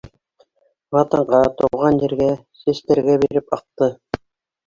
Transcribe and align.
Ватанға, 0.95 1.41
тыуған 1.59 2.01
ергә, 2.07 2.29
Сәстәргә 2.61 3.17
биреп 3.25 3.57
аҡты; 3.59 3.91